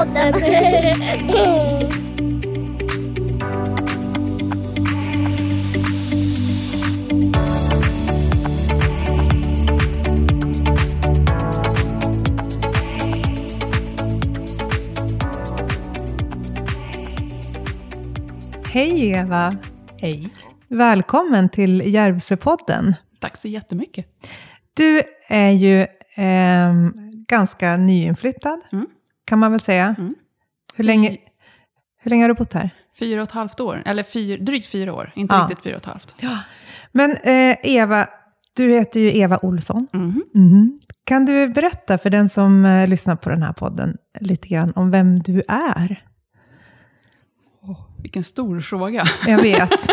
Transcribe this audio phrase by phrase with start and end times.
[0.00, 1.00] Järvsöpodden.
[18.72, 19.56] Hej Eva!
[20.00, 20.28] Hej.
[20.68, 22.94] Välkommen till Järvsöpodden.
[23.18, 24.06] Tack så jättemycket.
[24.74, 26.92] Du är ju ehm,
[27.28, 28.86] ganska nyinflyttad, Mm.
[29.30, 29.94] Kan man väl säga.
[29.98, 30.14] Mm.
[30.74, 31.16] Hur, länge,
[32.02, 32.70] hur länge har du bott här?
[32.98, 35.42] Fyra och ett halvt år, eller fyr, drygt fyra år, inte Ja.
[35.50, 36.14] riktigt fyra och ett halvt.
[36.92, 38.06] Men eh, Eva,
[38.56, 39.86] du heter ju Eva Olsson.
[39.92, 40.22] Mhm.
[40.34, 40.78] Mhm.
[41.04, 44.90] Kan du berätta för den som eh, lyssnar på den här podden lite grann om
[44.90, 46.04] vem du är?
[48.02, 49.04] Vilken stor fråga.
[49.26, 49.86] Jag vet.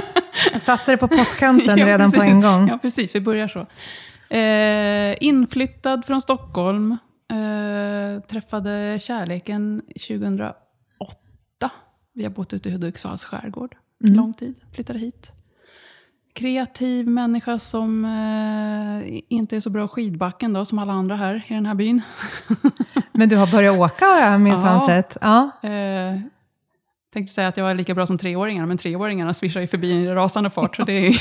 [0.54, 2.68] Jag satte det på pottkanten Ja, redan på en gång.
[2.68, 3.16] Ja, precis.
[3.16, 3.60] Vi börjar så.
[4.36, 6.98] Eh, inflyttad från Stockholm.
[7.32, 10.56] Eh, träffade kärleken 2008.
[12.14, 14.16] Vi har bott ute i Hudiksvalls skärgård Mm.
[14.16, 14.56] lång tid.
[14.74, 15.32] Flyttade hit.
[16.34, 21.54] Kreativ människa som eh, inte är så bra skidbacken då, som alla andra här i
[21.54, 22.02] den här byn.
[23.12, 24.88] Men du har börjat åka har jag minsann Ja.
[24.88, 25.18] sett.
[25.22, 25.52] Ja.
[25.70, 26.20] Eh,
[27.18, 30.08] tänkte säga att jag är lika bra som treåringar, men treåringarna svischar ju förbi i
[30.08, 31.16] rasande fart, så det är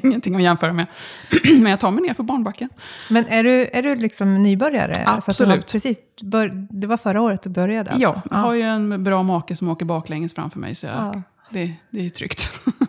[0.04, 0.86] ingenting att jämföra med.
[1.60, 2.68] men jag tar mig ner för barnbacken.
[3.10, 5.02] Men är du, är du liksom nybörjare?
[5.06, 5.50] Absolut.
[5.50, 8.02] har precis bör, det var förra året du började alltså?
[8.02, 11.22] Ja, jag har ju en bra make som åker baklänges framför mig, så jag, Ja.
[11.50, 12.50] det, det är ju tryggt.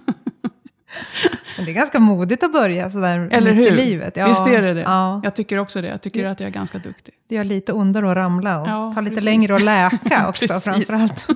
[1.58, 3.73] Men det är ganska modigt att börja sådär Eller mitt hur?
[3.73, 4.17] i livet.
[4.17, 4.81] Ja, Visst är det det?
[4.81, 5.88] Ja, Jag tycker också det.
[5.88, 7.13] Jag tycker att jag är ganska duktig.
[7.30, 9.25] det gör lite ondare att ramla och Ja, ta lite precis.
[9.25, 11.28] längre att läka också framförallt.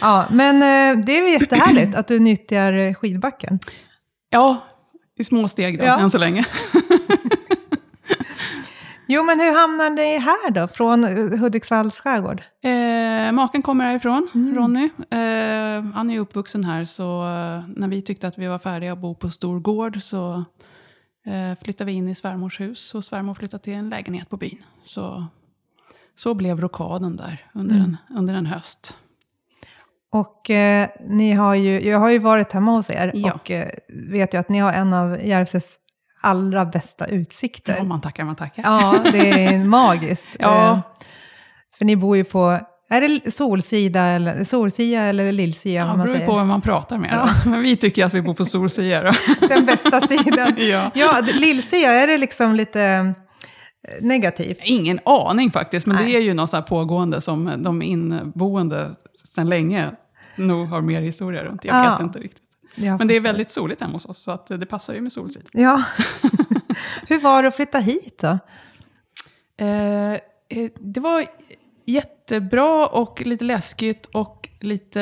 [0.00, 3.58] Ja, men eh, det är ju jättehärligt att du nyttjar eh, skidbacken.
[4.30, 4.56] Ja,
[5.18, 5.98] i små steg då, Ja.
[5.98, 6.44] än så länge.
[9.08, 12.42] Jo, men hur hamnade ni här då, från eh, Hudiksvalls skärgård?
[12.62, 14.54] Eh, maken kommer härifrån, Mm.
[14.54, 14.84] Ronny.
[15.10, 18.98] Eh, han är uppvuxen här, så eh, när vi tyckte att vi var färdiga att
[18.98, 20.44] bo på stor gård så
[21.26, 24.62] eh, flyttade vi in i svärmors hus och svärmor flyttade till en lägenhet på byn.
[24.84, 25.26] Så,
[26.14, 27.96] så blev rockaden där under, Mm.
[28.10, 28.94] en, under en höst.
[30.12, 33.32] Och eh, ni har ju, jag har ju varit hemma hos er Ja.
[33.32, 33.68] och eh,
[34.10, 35.78] vet ju att ni har en av Järvsös
[36.20, 37.74] allra bästa utsikter.
[37.78, 38.62] Ja, man tackar, man tackar.
[38.62, 40.28] Ja, det är magiskt.
[40.38, 40.72] Ja.
[40.72, 40.78] Eh,
[41.78, 42.58] För ni bor ju på,
[42.90, 45.86] är det Solsida eller, Solsia eller Lillsia?
[45.96, 47.18] Ja, det beror på vem man pratar med.
[47.44, 47.50] Då.
[47.50, 49.02] Men vi tycker att vi bor på Solsia.
[49.02, 49.12] Då.
[49.48, 50.54] Den bästa sidan.
[50.58, 50.90] Ja.
[50.94, 53.14] Ja, Lillsia, är det liksom lite eh,
[54.04, 54.58] negativt?
[54.64, 56.04] Ingen aning faktiskt, men Nej.
[56.12, 59.90] det är ju något så pågående som de inboende sedan länge
[60.36, 61.64] nog har mer historia runt.
[61.64, 61.90] Jag Ja.
[61.92, 62.42] vet inte riktigt.
[62.74, 65.12] Ja, Men det är väldigt soligt hemma hos oss, så att det passar ju med
[65.12, 65.48] solsid.
[65.52, 65.84] Ja.
[67.08, 68.38] Hur var det att flytta hit då?
[69.64, 70.12] Eh,
[70.48, 71.26] eh, det var
[71.84, 75.00] jättebra och lite läskigt och lite...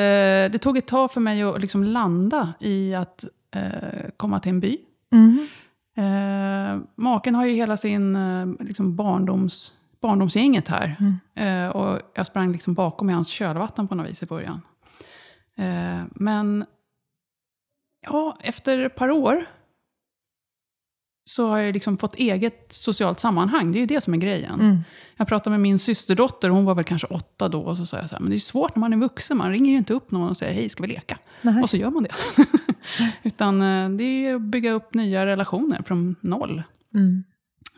[0.49, 4.59] Det tog ett tag för mig att liksom landa i att eh, komma till en
[4.59, 4.77] by.
[5.11, 5.47] Mhm.
[5.95, 10.95] Eh, maken har ju hela sin eh, liksom barndoms, barndomsgänget här.
[11.35, 14.61] Eh, och jag sprang liksom bakom i hans kölvatten på något vis i början.
[16.11, 16.65] Men
[18.09, 19.45] ja, efter ett par år
[21.29, 23.71] så har jag liksom fått eget socialt sammanhang.
[23.71, 24.59] Det är ju det som är grejen.
[24.59, 24.77] Mm.
[25.17, 28.09] Jag pratade med min systerdotter, hon var väl kanske åtta då, och så sa jag
[28.09, 30.11] så här, men det är svårt när man är vuxen, man ringer ju inte upp
[30.11, 31.17] någon och säger hej, ska vi leka?
[31.41, 31.61] Nej.
[31.63, 32.15] Och så gör man det.
[33.23, 36.63] Utan eh, det är att bygga upp nya relationer från noll.
[36.93, 37.23] Mm.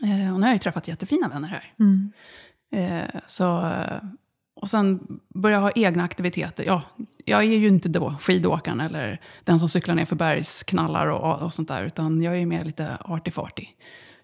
[0.02, 1.72] Eh, Och nu har jag ju träffat jättefina vänner här.
[1.78, 2.12] Mm.
[2.72, 3.72] Eh, Så,
[4.60, 6.64] och sen börja ha egna aktiviteter.
[6.64, 6.82] Ja,
[7.24, 11.52] jag är ju inte då skidåkaren eller den som cyklar ner för bergsknallar och, och
[11.52, 13.66] sånt där, utan jag är ju mer lite arty-farty.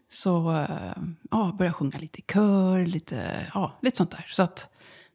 [0.08, 4.24] Så eh, ja, börja sjunga lite i kör, lite, ja, lite sånt där.
[4.28, 4.68] Så att,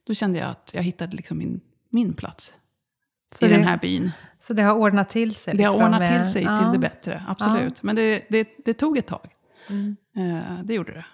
[0.06, 1.60] då kände jag att jag hittade liksom min,
[1.90, 2.52] min plats
[3.32, 4.10] Så i det- den här byn.
[4.40, 5.56] Så det har ordnat till sig?
[5.56, 6.58] Det har liksom ordnat till sig ja.
[6.58, 7.82] till det bättre, absolut.
[7.82, 9.30] Men det, det, det tog ett tag.
[9.68, 9.96] Mm.
[10.16, 11.04] Eh, det gjorde det.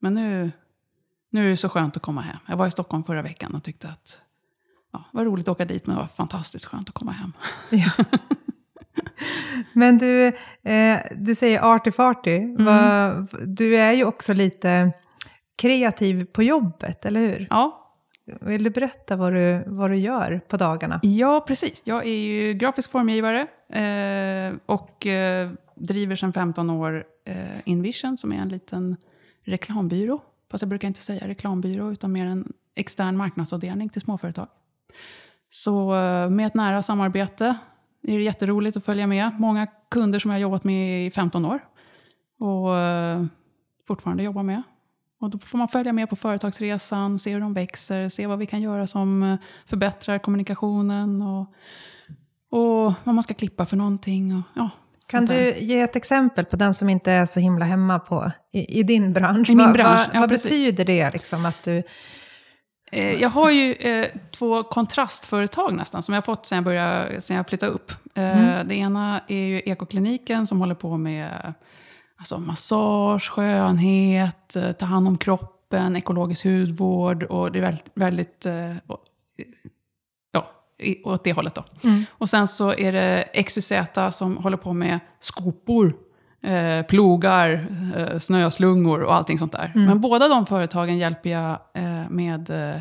[0.00, 0.50] Men nu,
[1.30, 2.36] nu är det så skönt att komma hem.
[2.46, 4.22] Jag var i Stockholm förra veckan och tyckte att
[4.92, 7.32] ja, det var roligt att åka dit, men det var fantastiskt skönt att komma hem.
[7.70, 7.90] Ja.
[9.72, 10.26] Men du,
[10.62, 12.36] eh, du säger arty farty.
[12.36, 12.64] Mm.
[12.64, 13.12] Va,
[13.46, 14.92] du är ju också lite
[15.56, 17.46] kreativ på jobbet, eller hur?
[17.50, 17.88] Ja,
[18.40, 21.00] Vill du berätta vad du, vad du gör på dagarna?
[21.02, 21.82] ja precis.
[21.84, 28.32] Jag är ju grafisk formgivare eh, och eh, driver sedan 15 år eh, Invision, som
[28.32, 28.96] är en liten
[29.44, 30.22] reklambyrå.
[30.50, 34.48] Fast jag brukar inte säga reklambyrå, utan mer en extern marknadsavdelning till småföretag.
[35.50, 37.58] Så eh, med ett nära samarbete
[38.02, 39.30] är det jätteroligt att följa med.
[39.38, 41.60] Många kunder som jag har jobbat med i 15 år
[42.38, 43.24] och eh,
[43.86, 44.62] fortfarande jobbar med.
[45.20, 48.46] Och då får man följa med på företagsresan, se hur de växer, se vad vi
[48.46, 51.54] kan göra som eh, förbättrar kommunikationen och,
[52.50, 54.36] och vad man ska klippa för någonting.
[54.36, 54.70] Och, ja,
[55.08, 58.80] kan du ge ett exempel på den som inte är så himla hemma på, i,
[58.80, 59.50] i din bransch?
[59.50, 61.82] I min vad, bransch, vad, ja, vad betyder det liksom att du...
[62.92, 67.20] Eh, Jag har ju eh, två kontrastföretag nästan, som jag har fått sen jag, började,
[67.20, 67.92] sen jag flyttade upp.
[68.14, 71.54] Eh, Det ena är ju ekokliniken som håller på med
[72.18, 77.22] alltså, massage, skönhet, eh, ta hand om kroppen, ekologisk hudvård.
[77.22, 78.76] Och det är väldigt, väldigt eh,
[80.78, 81.64] i- åt det hållet då.
[82.18, 83.72] Och sen så är det XYZ
[84.12, 85.96] som håller på med skopor,
[86.42, 87.66] eh, plogar,
[87.96, 89.72] eh, snöslungor och allting sånt där.
[89.74, 92.76] Men båda de företagen hjälper jag eh, med eh,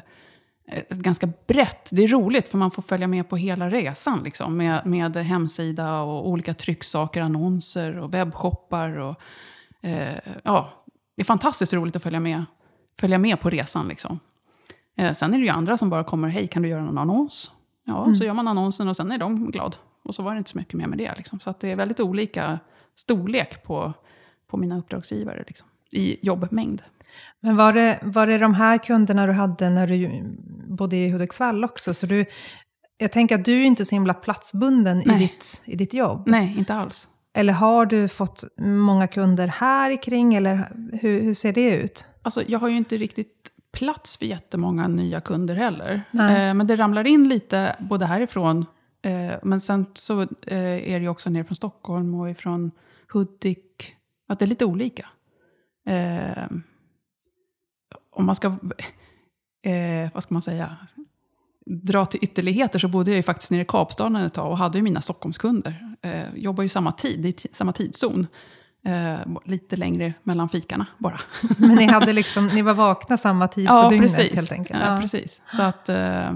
[0.71, 1.89] ett ganska brett.
[1.91, 4.21] Det är roligt för man får följa med på hela resan.
[4.23, 8.97] Liksom, med, med hemsida och olika trycksaker, annonser och webbshoppar.
[8.99, 9.15] Och,
[9.81, 10.69] eh, ja,
[11.15, 12.45] det är fantastiskt roligt att följa med,
[12.99, 13.87] följa med på resan.
[13.87, 14.19] Liksom.
[14.97, 17.51] Eh, sen är det ju andra som bara kommer, hej kan du göra någon annons?
[17.87, 19.75] Ja, så gör man annonsen och sen är de glad.
[20.03, 21.13] Och så var det inte så mycket mer med det.
[21.17, 21.39] Liksom.
[21.39, 22.59] Så det är väldigt olika
[22.95, 23.93] storlek på,
[24.47, 26.81] på mina uppdragsgivare liksom, i jobbmängd.
[27.39, 30.23] Men var det, var det de här kunderna du hade när du
[30.67, 31.93] bodde i Hudiksvall också?
[31.93, 32.25] Så du,
[32.97, 36.23] jag tänker att du är inte så himla platsbunden i ditt, i ditt jobb.
[36.25, 37.07] Nej, inte alls.
[37.33, 42.05] Eller har du fått många kunder här kring eller hur, hur ser det ut?
[42.21, 43.33] Alltså, jag har ju inte riktigt
[43.77, 45.93] plats för jättemånga nya kunder heller.
[46.13, 48.65] Eh, men det ramlar in lite både härifrån,
[49.01, 50.27] eh, men sen så eh,
[50.91, 52.71] är det ju också ner från Stockholm och ifrån
[53.13, 53.95] Hudik.
[54.27, 55.09] Att det är lite olika.
[55.87, 56.47] Eh,
[58.15, 58.47] om man ska,
[59.65, 60.77] eh, vad ska man säga,
[61.65, 64.77] dra till ytterligheter så bodde jag ju faktiskt nere i Kapstaden ett tag och hade
[64.77, 65.95] ju mina Stockholmskunder.
[66.01, 68.27] Eh, jobbar ju samma tid, i samma tidszon.
[68.83, 71.19] Eh, lite längre mellan fikarna bara.
[71.57, 74.83] Men ni, hade liksom, ni var vakna samma tid på dygnet helt enkelt?
[74.85, 75.41] Ja, precis.
[75.47, 76.27] Så att, eh,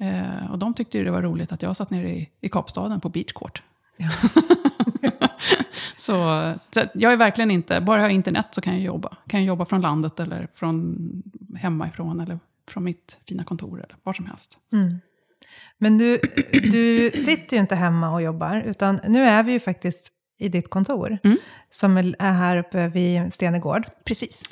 [0.00, 3.00] eh, och de tyckte ju det var roligt att jag satt nere i, i Kapstaden
[3.00, 3.62] på Beachcourt.
[5.96, 6.14] så,
[6.70, 9.16] så att jag är verkligen inte, bara jag har internet så kan jag jobba.
[9.26, 10.96] Kan jag jobba från landet eller från
[11.56, 14.58] hemifrån eller från mitt fina kontor eller var som helst.
[14.72, 15.00] Mm.
[15.78, 16.20] Men du,
[16.52, 20.70] du sitter ju inte hemma och jobbar, utan nu är vi ju faktiskt i ditt
[20.70, 21.36] kontor, Mm.
[21.70, 23.84] som är här uppe vid Stenegård.
[24.04, 24.42] Precis.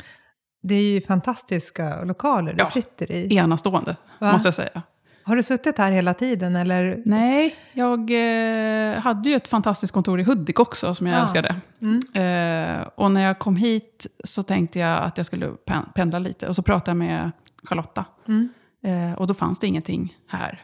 [0.63, 2.67] Det är ju fantastiska lokaler du Ja.
[2.67, 3.37] sitter i.
[3.37, 4.33] Enastående, Va?
[4.33, 4.83] måste jag säga.
[5.23, 7.03] Har du suttit här hela tiden eller?
[7.05, 11.23] Nej, jag eh, hade ju ett fantastiskt kontor i Hudik också som jag Ja.
[11.23, 11.57] älskade.
[11.83, 11.99] Mm.
[12.15, 16.47] Eh, och när jag kom hit så tänkte jag att jag skulle pen- pendla lite.
[16.49, 17.31] Och så pratade jag med
[17.65, 18.05] Charlotta.
[18.29, 18.49] Mm.
[18.85, 20.63] Eh, och då fanns det ingenting här.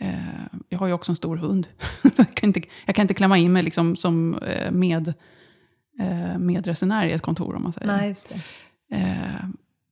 [0.00, 0.14] Eh,
[0.68, 1.68] jag har ju också en stor hund.
[2.16, 5.08] jag, kan inte, jag kan inte klämma in mig liksom som eh, med,
[6.00, 7.86] eh, medresenär i ett kontor om man säger.
[7.86, 8.40] Nej, just det.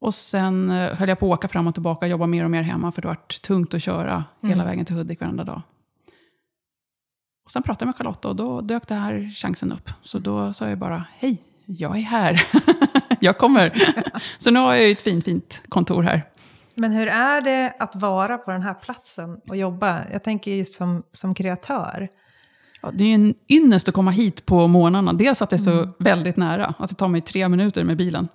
[0.01, 2.93] Och sen höll jag på att åka fram och tillbaka, jobba mer och mer hemma,
[2.93, 4.67] för det var tungt att köra hela Mm.
[4.67, 5.63] vägen till Hudik varenda dag.
[7.45, 9.91] Och sen pratade jag med Charlotta och då dök det här chansen upp.
[10.03, 12.43] Så då sa jag bara, hej, jag är här.
[13.21, 13.73] jag kommer.
[14.39, 16.23] så nu har jag ju ett fint, fint kontor här.
[16.75, 20.01] Men hur är det att vara på den här platsen och jobba?
[20.13, 22.09] Jag tänker ju som, som kreatör.
[22.83, 25.13] Ja, det är ju en ynnest att komma hit på morgnarna.
[25.13, 28.29] Dels att det är så väldigt nära, att det tar mig tre minuter med bilen.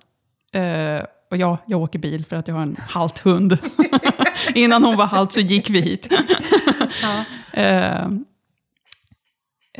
[0.52, 3.58] Eh, och ja, jag åker bil för att jag har en halt hund.
[4.54, 6.08] Innan hon var halt så gick vi hit.
[7.02, 7.24] Ja.
[7.52, 8.08] Eh,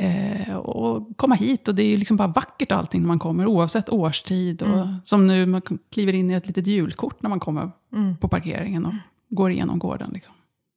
[0.01, 3.45] eh, och komma hit och det är ju liksom bara vackert allting när man kommer,
[3.45, 4.61] oavsett årstid.
[4.61, 8.17] Och, Som nu, man kliver in i ett litet julkort när man kommer Mm.
[8.17, 8.93] på parkeringen och
[9.29, 10.09] går igenom gården.
[10.13, 10.33] Liksom.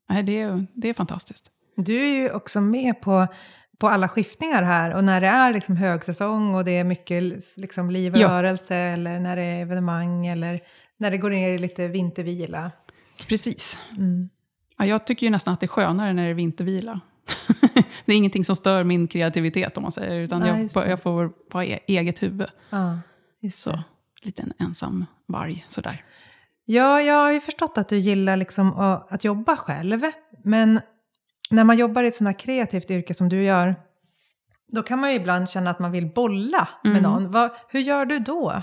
[0.08, 1.50] Nej, det, är, det är fantastiskt.
[1.76, 3.26] Du är ju också med på,
[3.78, 7.22] på alla skiftningar här och när det är liksom högsäsong och det är mycket
[7.56, 8.28] liksom liv och Ja.
[8.42, 10.60] rörelse eller när det är evenemang eller
[10.96, 12.70] när det går ner i lite vintervila.
[13.28, 13.78] Precis.
[13.98, 14.28] Mm.
[14.78, 17.00] Ja, jag tycker ju nästan att det är skönare när det är vintervila.
[18.04, 21.32] Det är ingenting som stör min kreativitet om man säger, utan Nej, jag, jag får
[21.52, 22.48] vara e- eget huvud.
[22.70, 22.98] Ja,
[23.40, 23.78] just Så,
[24.22, 26.02] lite en ensam varg sådär.
[26.64, 28.72] Ja, jag har ju förstått att du gillar liksom
[29.08, 30.00] att, jobba själv.
[30.44, 30.80] Men
[31.50, 33.74] när man jobbar i ett sådant här kreativt yrke som du gör,
[34.72, 37.02] då kan man ju ibland känna att man vill bolla med Mm.
[37.02, 37.30] någon.
[37.30, 38.62] Vad, hur gör du då?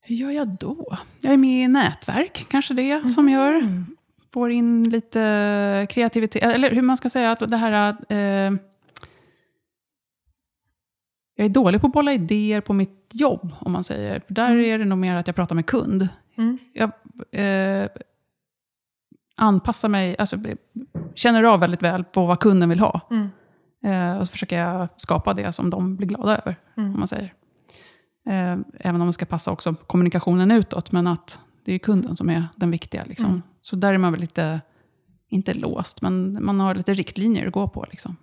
[0.00, 0.98] Hur gör jag då?
[1.20, 3.84] Jag är med i nätverk, kanske det som gör.
[4.32, 7.96] Får in lite kreativitet, eller hur man ska säga, att det här...
[8.08, 8.52] Eh,
[11.36, 14.20] jag är dålig på att bolla idéer på mitt jobb, om man säger.
[14.20, 16.08] För där är det nog mer att jag pratar med kund.
[16.38, 16.58] Mm.
[16.72, 16.90] Jag
[17.30, 17.88] eh,
[19.36, 20.36] anpassar mig, alltså
[21.14, 23.00] känner av väldigt väl på vad kunden vill ha.
[23.10, 23.28] Mm.
[23.84, 26.92] Eh, och så försöker jag skapa det som de blir glada över, Mm.
[26.92, 27.34] om man säger.
[28.28, 32.30] Eh, även om det ska passa också kommunikationen utåt, men att det är kunden som
[32.30, 33.04] är den viktiga.
[33.04, 33.30] Liksom.
[33.30, 33.42] Mm.
[33.62, 34.60] Så där är man väl lite,
[35.28, 37.86] inte låst, men man har lite riktlinjer att gå på.
[37.90, 38.16] Liksom.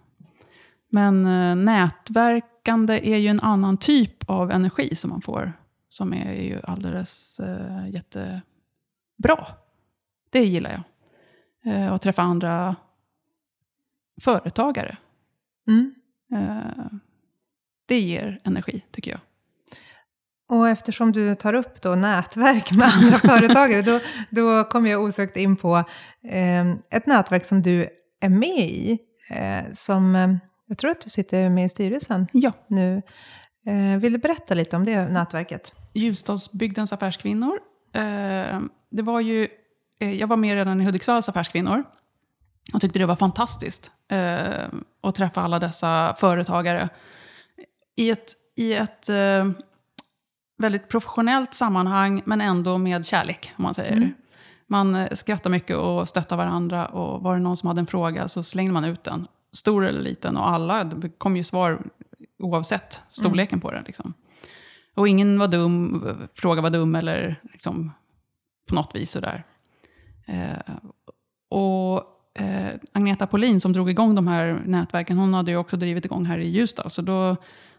[0.89, 5.53] Men eh, nätverkande är ju en annan typ av energi som man får,
[5.89, 9.45] som är ju alldeles eh, jättebra.
[10.29, 10.83] Det gillar jag.
[11.73, 12.75] Eh, att träffa andra
[14.21, 14.97] företagare.
[15.67, 15.95] Mm.
[16.31, 16.85] Eh,
[17.85, 19.19] det ger energi, tycker jag.
[20.49, 23.99] Och eftersom du tar upp då nätverk med andra företagare, då,
[24.29, 25.77] då kommer jag osökt in på
[26.29, 27.87] eh, ett nätverk som du
[28.21, 28.97] är med i.
[29.29, 30.35] Eh, som, eh,
[30.67, 32.51] jag tror att du sitter med i styrelsen Ja.
[32.67, 33.01] nu.
[33.67, 35.73] Eh, vill du berätta lite om det nätverket?
[35.93, 37.59] Ljusdalsbygdens affärskvinnor.
[37.93, 38.59] Eh,
[38.91, 39.47] det var ju,
[39.99, 41.83] eh, jag var med redan i Hudiksvalls affärskvinnor.
[42.73, 43.91] Och tyckte det var fantastiskt
[45.03, 46.89] att träffa alla dessa företagare.
[47.97, 49.09] I ett, i ett
[50.57, 53.97] väldigt professionellt sammanhang, men ändå med kärlek, om man säger.
[53.97, 54.13] Mm.
[54.67, 56.85] Man eh, skrattar mycket och stöttar varandra.
[56.85, 59.27] Och var det någon som hade en fråga så slängde man ut den.
[59.53, 60.37] Stor eller liten.
[60.37, 61.81] Och alla, det kom ju svar
[62.39, 63.83] oavsett storleken på den.
[63.83, 64.13] Liksom.
[64.95, 67.91] Och ingen var dum, fråga var dum eller liksom,
[68.69, 69.43] på något vis sådär.
[70.27, 70.75] Eh,
[71.49, 72.03] och
[72.39, 76.25] eh, Agneta Polin som drog igång de här nätverken, hon hade ju också drivit igång
[76.25, 76.89] här i Ljusdal.
[76.89, 77.35] Så då,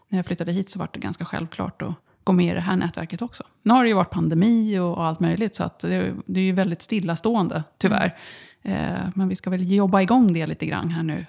[0.07, 1.93] när jag flyttade hit så var det ganska självklart att
[2.27, 3.43] gå med i det här nätverket också.
[3.63, 6.43] Nu har det ju varit pandemi och, och allt möjligt, så att det, det är
[6.43, 8.17] ju väldigt stillastående, tyvärr.
[8.61, 11.25] Eh, men vi ska väl jobba igång det lite grann här nu.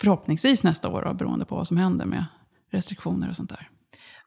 [0.00, 2.24] Förhoppningsvis nästa år, då, beroende på vad som händer med
[2.70, 3.68] restriktioner och sånt där.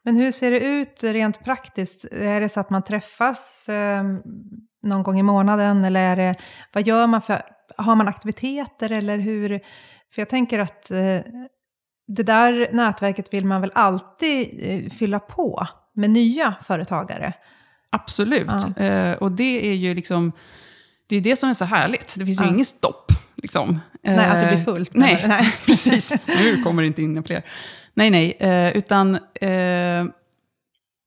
[0.03, 2.05] Men hur ser det ut rent praktiskt?
[2.11, 4.03] Är det så att man träffas eh,
[4.83, 5.85] någon gång i månaden?
[5.85, 6.35] Eller är det,
[6.73, 7.41] vad gör man för,
[7.77, 9.49] har man aktiviteter eller hur?
[10.13, 11.19] För jag tänker att eh,
[12.07, 15.67] det där nätverket vill man väl alltid eh, fylla på
[15.97, 17.33] med nya företagare.
[17.89, 18.47] Absolut.
[18.77, 18.83] Ja.
[18.83, 20.31] Eh, och det är ju liksom,
[21.07, 22.15] det är det som är så härligt.
[22.17, 22.49] Det finns ju Ja.
[22.53, 23.11] inget stopp.
[23.35, 23.79] Liksom.
[24.03, 24.93] Nej, att det Eh, blir fullt.
[24.95, 25.53] Nej, nej.
[25.65, 26.13] precis.
[26.27, 27.43] Nu kommer det inte in fler.
[27.93, 28.31] Nej, nej.
[28.39, 30.05] Eh, utan eh,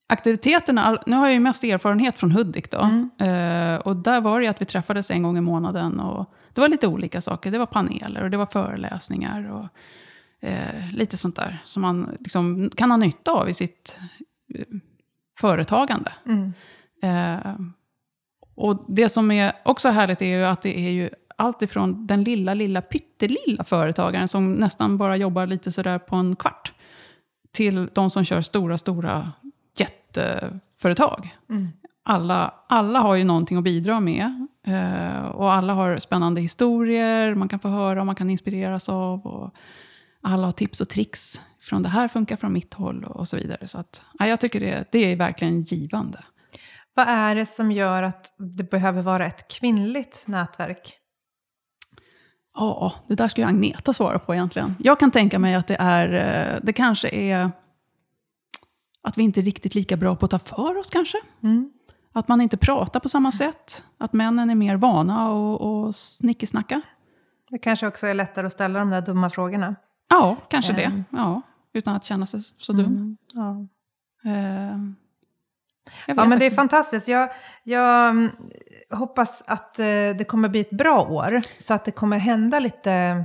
[0.07, 2.79] aktiviteterna, nu har jag ju mest erfarenhet från Hudik då.
[2.79, 3.11] Mm.
[3.19, 6.01] Eh, och där var det ju att vi träffades en gång i månaden.
[6.01, 7.51] Och det var lite olika saker.
[7.51, 9.51] Det var paneler och det var föreläsningar.
[9.51, 9.69] Och,
[10.49, 14.05] eh, lite sånt där som man liksom kan ha nytta av i sitt eh,
[15.39, 16.13] företagande.
[16.27, 16.53] Mm.
[17.03, 17.55] Eh,
[18.55, 22.25] och det som är också härligt är ju att det är ju allt ifrån den
[22.25, 26.73] lilla, lilla, pyttelilla företagaren som nästan bara jobbar lite sådär på en kvart,
[27.53, 29.33] till de som kör stora, stora
[29.77, 31.37] jätteföretag.
[31.51, 31.69] Mm.
[32.03, 34.47] Alla, alla har ju någonting att bidra med.
[34.67, 39.27] Eh, och alla har spännande historier man kan få höra och man kan inspireras av.
[39.27, 39.55] Och
[40.23, 43.69] alla har tips och tricks från det här funkar från mitt håll och så vidare.
[43.69, 46.25] Så att, ja, jag tycker det, det är verkligen givande.
[46.95, 50.97] Vad är det som gör att det behöver vara ett kvinnligt nätverk?
[52.55, 54.75] Ja, det där ska ju Agneta svara på egentligen.
[54.79, 56.13] Jag kan tänka mig att det är,
[56.55, 57.51] eh, det kanske är
[59.03, 61.19] att vi inte är riktigt lika bra på att ta för oss kanske.
[61.43, 61.73] Mm.
[62.13, 63.85] Att man inte pratar på samma sätt.
[63.99, 66.81] Att männen är mer vana och, och snickesnacka.
[67.51, 69.77] Det kanske också är lättare att ställa de där dumma frågorna.
[70.11, 70.85] Ja, kanske det.
[70.85, 71.05] Mm.
[71.11, 72.87] Ja, utan att känna sig så dum.
[72.87, 73.17] Mm.
[73.35, 73.67] Ja.
[76.07, 77.09] Jag Ja, men det är fantastiskt.
[77.09, 77.31] Jag,
[77.63, 78.31] jag mm,
[78.91, 79.85] hoppas att eh,
[80.19, 83.25] det kommer bli ett bra år, så att det kommer hända lite,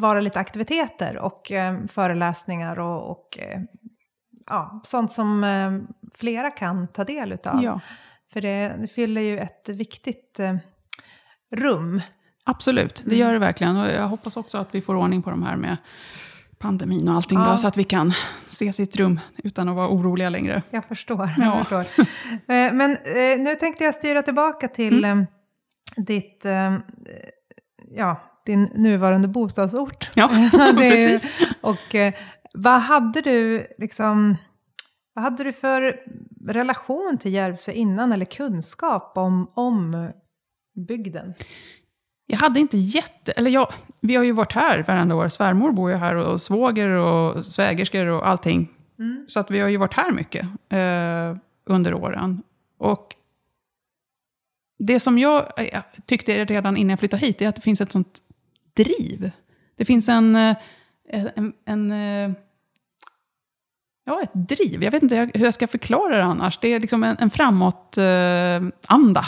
[0.00, 3.60] vara lite aktiviteter och eh, föreläsningar och, och eh,
[4.46, 7.62] ja, sånt som eh, flera kan ta del utav.
[7.64, 7.80] Ja,
[8.32, 10.56] För det, det fyller ju ett viktigt eh,
[11.54, 12.00] rum.
[12.44, 12.94] Absolut.
[13.04, 13.18] Det Mm.
[13.18, 13.76] gör det verkligen.
[13.76, 15.76] Och jag hoppas också att vi får ordning på de här med
[16.58, 17.38] pandemin och allting.
[17.38, 17.50] Ja.
[17.50, 20.62] Då, så att vi kan se sitt rum utan att vara oroliga längre.
[20.70, 21.30] Jag förstår.
[21.38, 21.66] Ja.
[21.70, 22.02] Jag förstår.
[22.54, 25.18] Eh, Men eh, nu tänkte jag styra tillbaka till Mm.
[25.18, 25.24] eh,
[26.04, 26.76] ditt, eh,
[27.96, 30.10] ja, din nuvarande bostadsort.
[30.14, 31.40] Ja, Det precis.
[31.60, 31.94] Och
[32.54, 34.36] vad hade du liksom,
[35.14, 35.96] vad hade du för
[36.48, 40.10] relation till Järvsö innan eller kunskap om, om
[40.88, 41.34] bygden?
[42.26, 43.32] Jag hade inte jätte...
[43.32, 45.28] Eller ja, vi har ju varit här varenda år.
[45.28, 48.68] Svärmor bor ju här och svåger och svägerskor och allting.
[48.98, 49.24] Mm.
[49.28, 52.42] Så att vi har ju varit här mycket eh, under åren.
[52.78, 53.14] Och
[54.78, 57.92] det som jag eh, tyckte redan innan jag flyttade hit är att det finns ett
[57.92, 58.18] sånt
[58.76, 59.30] driv.
[59.76, 60.36] Det finns en...
[60.36, 60.56] eh,
[61.08, 62.30] en, en eh,
[64.04, 64.82] Ja, ett driv.
[64.82, 66.58] Jag vet inte hur jag ska förklara det annars.
[66.62, 69.26] Det är liksom en, en framåt-anda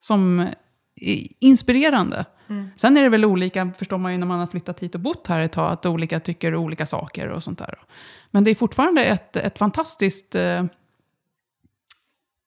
[0.00, 0.54] som är
[1.38, 2.24] inspirerande.
[2.48, 2.70] Mm.
[2.74, 5.26] Sen är det väl olika, förstår man ju när man har flyttat hit och bott
[5.26, 7.78] här ett tag, att olika tycker olika saker och sånt där.
[8.30, 10.64] Men det är fortfarande ett, ett fantastiskt eh,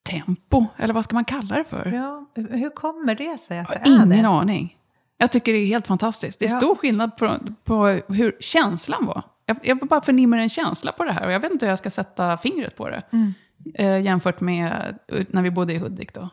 [0.09, 1.91] tempo, eller vad ska man kalla det för?
[1.91, 4.15] Ja, hur kommer det sig att det är det?
[4.15, 4.77] ingen aning.
[5.17, 6.39] Jag tycker det är helt fantastiskt.
[6.39, 6.57] Det är Ja.
[6.57, 9.24] stor skillnad på, på hur känslan var.
[9.45, 11.79] Jag, jag bara förnimmer en känsla på det här och jag vet inte hur jag
[11.79, 13.01] ska sätta fingret på det.
[13.12, 13.33] Mm.
[13.75, 16.29] Eh, jämfört med eh, när vi bodde i Hudik då.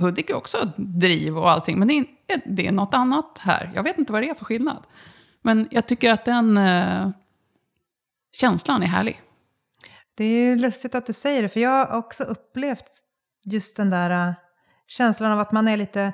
[0.00, 3.72] Hudik är också driv och allting, men det är, det är något annat här.
[3.74, 4.82] Jag vet inte vad det är för skillnad.
[5.42, 7.10] Men jag tycker att den eh,
[8.32, 9.20] känslan är härlig.
[10.16, 13.00] Det är lustigt att du säger det, för jag har också upplevt
[13.44, 14.34] just den där äh,
[14.86, 16.12] känslan av att man är lite...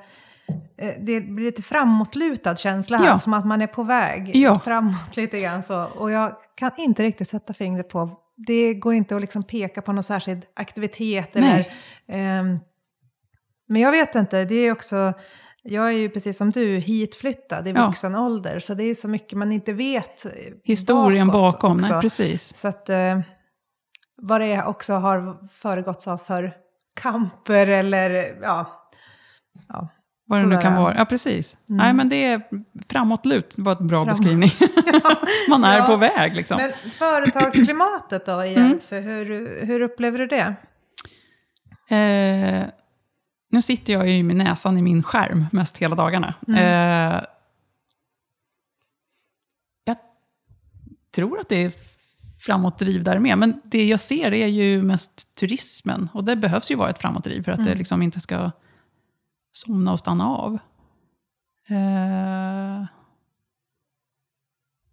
[0.78, 3.18] eh, Det blir lite framåtlutad känsla här, Ja.
[3.18, 4.60] som att man är på väg Ja.
[4.64, 5.84] framåt lite grann så.
[5.84, 8.18] Och jag kan inte riktigt sätta fingret på...
[8.46, 11.72] Det går inte att liksom peka på någon särskild aktivitet eller...
[12.06, 12.60] Nej.
[13.68, 15.12] Men jag vet inte, det är också...
[15.64, 17.86] Jag är ju precis som du hitflyttad i Ja.
[17.86, 20.26] vuxen ålder, så det är så mycket man inte vet
[20.64, 21.92] Historien bakom, också.
[21.92, 22.56] nej precis.
[22.56, 23.20] Så att eh,
[24.22, 26.52] vad det också har föregåtts av för
[27.00, 28.10] kamper eller
[28.42, 28.88] ja.
[29.68, 29.88] ja
[30.26, 30.94] Vad det nu kan vara.
[30.98, 31.56] Ja, precis.
[31.68, 31.78] Mm.
[31.78, 32.42] Nej, men det är
[32.92, 34.18] framåtlut var ett bra Framåt.
[34.18, 34.50] beskrivning.
[35.48, 35.84] Man är Ja.
[35.86, 36.56] på väg liksom.
[36.56, 38.68] Men företagsklimatet då i Mm.
[38.70, 40.54] Järvsö, hur, hur upplever du det?
[41.96, 42.66] Eh,
[43.52, 46.34] nu sitter jag ju med näsan i min skärm mest hela dagarna.
[46.48, 46.58] Mm.
[46.58, 47.22] Eh,
[49.84, 49.96] jag
[51.14, 51.72] tror att det är
[52.40, 56.08] framåtdriv där med, men det jag ser är ju mest turismen.
[56.12, 57.78] Och det behövs ju vara ett framåtdriv för att det Mm.
[57.78, 58.50] liksom inte ska
[59.52, 60.54] somna och stanna av.
[61.68, 62.86] Eh,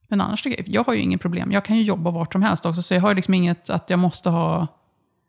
[0.08, 1.52] men annars, jag har ju inget problem.
[1.52, 4.00] Jag kan ju jobba vart som helst också, så jag har liksom inget att jag
[4.00, 4.68] måste ha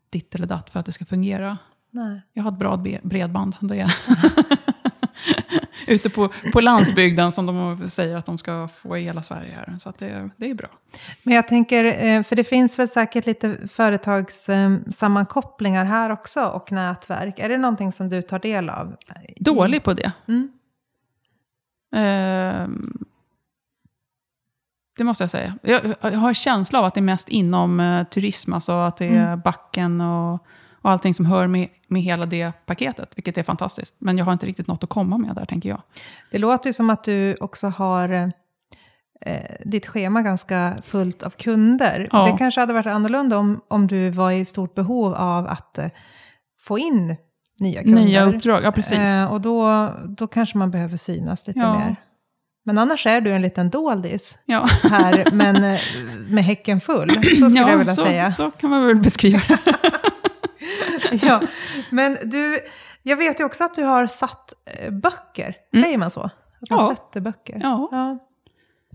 [0.09, 1.57] ditt eller datt för att det ska fungera.
[1.91, 2.21] Nej.
[2.33, 3.55] Jag har ett bra bredband.
[3.59, 3.95] Det är.
[5.87, 9.53] Ute på, på landsbygden som de säger att de ska få i hela Sverige.
[9.55, 9.75] här.
[9.79, 10.69] Så det, det är bra.
[11.23, 17.39] Men jag tänker, eh, för det finns väl säkert lite företagssammankopplingar här också och nätverk.
[17.39, 18.95] Är det någonting som du tar del av?
[19.35, 20.11] Dålig på det.
[20.27, 20.51] Mm.
[21.95, 23.05] Ehm,
[24.97, 25.57] det måste jag säga.
[25.63, 28.97] Jag, jag har en känsla av att det är mest inom eh, turism, alltså att
[28.97, 30.45] det är backen och,
[30.81, 33.95] och allting som hör med, med hela det paketet, vilket är fantastiskt.
[33.99, 35.81] Men jag har inte riktigt något att komma med där, tänker jag.
[36.31, 38.31] Det låter ju som att du också har
[39.25, 42.09] eh, ditt schema ganska fullt av kunder.
[42.11, 42.25] Ja.
[42.25, 45.87] Det kanske hade varit annorlunda om, om du var i stort behov av att eh,
[46.61, 47.15] få in
[47.59, 48.01] nya kunder.
[48.03, 48.99] Nya uppdrag, ja precis.
[48.99, 51.79] Eh, och då, då kanske man behöver synas lite Ja.
[51.79, 51.95] mer.
[52.65, 54.69] Men annars är du en liten doldis ja.
[54.83, 55.79] här, men eh,
[56.29, 57.09] med häcken full.
[57.23, 58.31] Så skulle jag vilja så, säga.
[58.31, 59.59] så kan man väl beskriva det.
[61.21, 61.41] ja.
[61.89, 62.57] Men du,
[63.03, 65.55] jag vet ju också att du har satt eh, böcker.
[65.83, 66.21] Säger man så?
[66.21, 66.89] Att man Mm.
[66.89, 66.95] Ja.
[66.95, 67.59] sätter böcker?
[67.63, 68.19] Ja.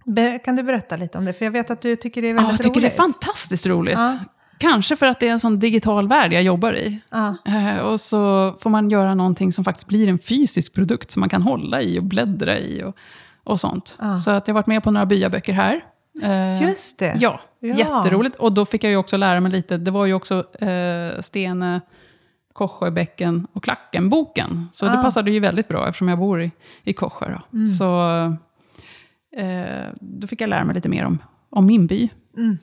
[0.06, 1.32] Be- Kan du berätta lite om det?
[1.32, 2.96] För jag vet att du tycker det är Ja, väldigt jag tycker roligt.
[2.96, 3.98] det är fantastiskt roligt.
[3.98, 4.18] Ja.
[4.58, 7.00] Kanske för att det är en sån digital värld jag jobbar i.
[7.10, 7.36] Ja.
[7.46, 11.28] Eh, och så får man göra någonting som faktiskt blir en fysisk produkt som man
[11.28, 12.96] kan hålla i och bläddra i och,
[13.44, 13.98] och sånt.
[14.00, 14.16] Ja.
[14.18, 15.80] Så att jag har varit med på några byaböcker här.
[16.22, 17.16] Eh, Just det.
[17.20, 17.74] Ja, Ja.
[17.74, 18.36] jätteroligt.
[18.36, 19.76] Och då fick jag ju också lära mig lite.
[19.76, 21.80] Det var ju också eh, Stene,
[22.56, 24.68] Korsjöbäcken och Klacken-boken.
[24.74, 25.02] Så det Ah.
[25.02, 26.50] passade ju väldigt bra eftersom jag bor i,
[26.84, 27.26] i Korsjö.
[27.30, 27.58] Då.
[27.58, 27.70] Mm.
[27.70, 28.10] Så
[29.36, 31.18] eh, då fick jag lära mig lite mer om,
[31.50, 32.08] om min by.
[32.36, 32.58] Mm.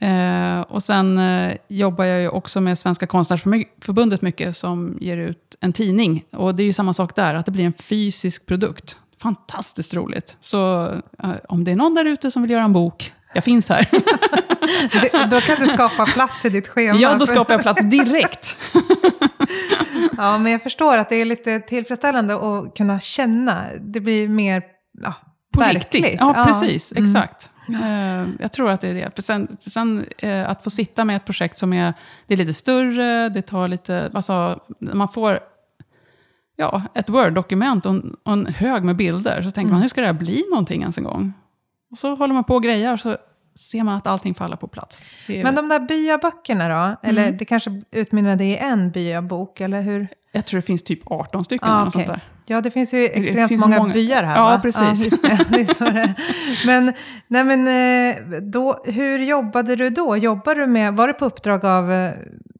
[0.00, 5.56] Eh, och sen eh, jobbar jag ju också med Svenska konstnärsförbundet mycket, som ger ut
[5.60, 6.24] en tidning.
[6.30, 8.98] Och det är ju samma sak där, att det blir en fysisk produkt.
[9.18, 10.36] Fantastiskt roligt.
[10.42, 10.84] Så
[11.22, 13.88] eh, om det är någon där ute som vill göra en bok, jag finns här.
[14.92, 16.98] Det, då kan du skapa plats i ditt schema.
[16.98, 18.56] ja, då skapar jag plats direkt.
[20.16, 23.64] Ja, men jag förstår att det är lite tillfredsställande att kunna känna.
[23.80, 24.62] Det blir mer
[25.02, 25.14] ja,
[25.52, 25.94] På verkligt.
[25.94, 26.16] riktigt.
[26.20, 26.92] Ja, precis.
[26.92, 27.04] Mm.
[27.04, 27.50] Exakt.
[27.68, 29.22] Eh, jag tror att det är det.
[29.22, 31.94] Sen, sen eh, att få sitta med ett projekt som är,
[32.26, 34.10] det är lite större, det tar lite...
[34.14, 35.40] Alltså, man får
[36.56, 39.42] ja, ett Word-dokument och och en hög med bilder.
[39.42, 39.72] Så tänker Mm.
[39.72, 41.32] man, hur ska det här bli någonting ens en gång?
[41.92, 43.16] Och så håller man på och grejer, så
[43.70, 45.10] ser man att allting faller på plats.
[45.26, 47.08] Är, Men de där byaböckerna då?
[47.08, 47.36] Eller Mm.
[47.36, 50.08] det kanske utmynnade i en byabok, eller hur?
[50.34, 51.68] jag tror det finns typ 18 stycken.
[51.68, 52.06] Ah, eller okej.
[52.06, 52.18] sånt.
[52.46, 54.58] Ja, det finns ju extremt finns många, många- byar här Ja, va?
[54.62, 55.04] precis.
[55.04, 55.38] just det.
[55.50, 56.14] det det.
[56.66, 56.92] Men,
[57.28, 60.16] nej, men eh, då, hur jobbade du då?
[60.16, 62.12] Jobbade du med, var det på uppdrag av eh,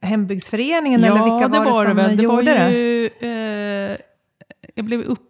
[0.03, 2.17] hembygdsföreningen eller vilka var det, som väl.
[2.17, 2.73] Det gjorde var det?
[2.73, 3.07] ju,
[3.93, 3.97] eh,
[4.75, 5.21] jag blev upp...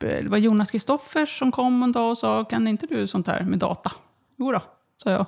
[0.00, 3.44] Det var Jonas Kristoffers som kom en dag och sa, kan inte du sånt här
[3.44, 3.92] med data?
[4.36, 4.62] Jo då,
[4.96, 5.26] sa jag.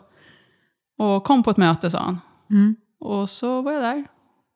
[0.98, 2.20] Och kom på ett möte, sa han.
[2.50, 2.76] Mm.
[3.00, 4.04] Och så var jag där.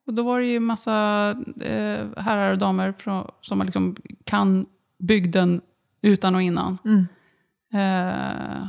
[0.07, 4.67] Och då var det ju massa eh, herrar och damer från, som liksom kan
[4.99, 5.61] bygden
[6.03, 6.79] utan och innan.
[6.85, 7.07] Mm.
[7.73, 8.69] Eh,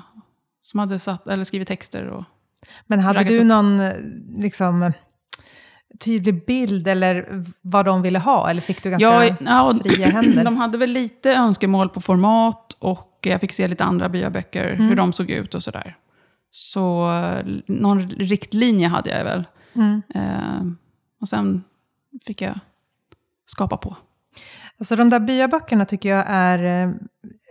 [0.61, 2.07] som hade satt, eller skrivit texter.
[2.07, 2.23] Och,
[2.87, 3.93] Men hade du någon eh,
[4.37, 4.91] liksom,
[5.99, 8.49] tydlig bild eller vad de ville ha?
[8.49, 10.43] Eller fick du ganska Ja, ja, fria händer?
[10.43, 14.87] de hade väl lite önskemål på format och jag fick se lite andra byaböcker, Mm.
[14.87, 15.97] hur de såg ut och sådär.
[16.51, 19.43] Så eh, någon riktlinje hade jag väl.
[19.75, 20.01] Mm.
[20.15, 20.61] Eh,
[21.21, 21.63] och sen
[22.25, 22.59] fick jag
[23.45, 23.95] skapa på.
[24.79, 26.89] Alltså de där byaböckerna tycker jag är eh,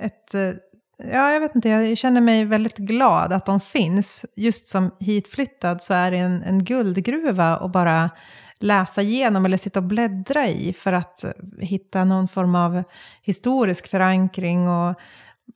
[0.06, 0.34] ett...
[0.98, 4.26] Ja, jag vet inte, jag känner mig väldigt glad att de finns.
[4.34, 8.10] Just som hitflyttad så är det en, en guldgruva att bara
[8.58, 12.82] läsa igenom eller sitta och bläddra i för att eh, hitta någon form av
[13.22, 14.94] historisk förankring och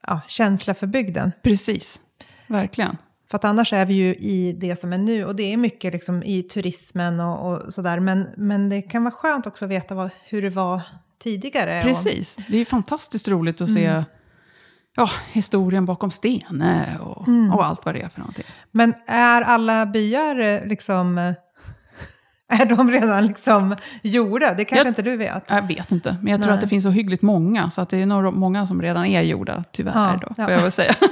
[0.07, 1.31] ja, känsla för bygden.
[1.41, 1.99] Precis,
[2.47, 2.97] verkligen.
[3.31, 5.93] För att annars är vi ju i det som är nu och det är mycket
[5.93, 7.99] liksom i turismen och, och sådär.
[7.99, 10.81] Men, men det kan vara skönt också att veta vad, hur det var
[11.19, 11.77] tidigare.
[11.77, 12.37] Och, Precis.
[12.47, 14.03] Det är fantastiskt roligt att se
[14.95, 18.45] ja, historien bakom Stene och, och allt vad det är för någonting.
[18.71, 21.17] Men är alla byar eh, liksom...
[22.61, 24.53] Är de redan liksom gjorda?
[24.53, 25.43] Det kanske Jag- inte du vet?
[25.49, 26.55] Jag vet inte, men jag tror Nej.
[26.55, 29.21] att det finns så hyggligt många, så att det är nog många som redan är
[29.21, 30.43] gjorda, tyvärr Ja, då, ja.
[30.45, 30.95] får jag väl säga.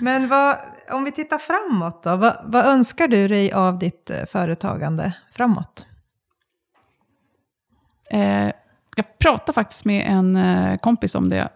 [0.00, 0.56] Men vad,
[0.92, 5.86] om vi tittar framåt då, vad, vad önskar du dig av ditt eh, företagande framåt?
[8.10, 8.48] Eh,
[8.96, 11.48] jag pratade faktiskt med en eh, kompis om det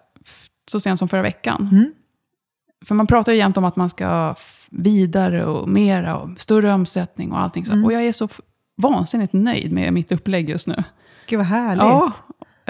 [0.71, 1.69] så sent som förra veckan.
[1.73, 1.93] Mm.
[2.85, 4.35] För man pratar ju jämt om att man ska
[4.71, 7.73] vidare och mera och större omsättning och allting så.
[7.73, 7.85] Mm.
[7.85, 8.29] Och jag är så
[8.77, 10.85] vansinnigt nöjd med mitt upplägg just nu.
[11.27, 11.83] Gud vad härligt.
[11.83, 12.13] Ja,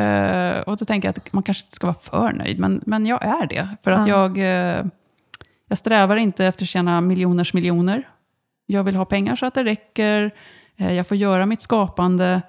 [0.04, 3.06] eh, och då tänker jag att man kanske inte ska vara för nöjd, men, men
[3.06, 3.68] jag är det.
[3.82, 4.14] För att Ja.
[4.14, 4.84] jag, eh,
[5.68, 8.08] jag strävar inte efter att tjäna miljoners miljoner.
[8.66, 10.30] Jag vill ha pengar så att det räcker,
[10.76, 12.42] jag får göra mitt skapande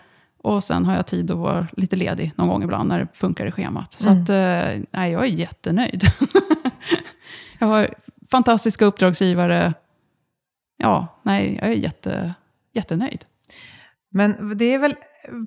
[0.44, 3.46] och sen har jag tid att vara lite ledig någon gång ibland när det funkar
[3.46, 3.94] i schemat.
[3.94, 4.24] Så Mm.
[4.24, 6.04] att, eh, nej, jag är jättenöjd.
[7.60, 7.94] jag har
[8.32, 9.74] fantastiska uppdragsgivare.
[10.78, 12.34] Ja, nej, jag är jätte,
[12.74, 13.26] jättenöjd.
[14.12, 14.96] Men det är väl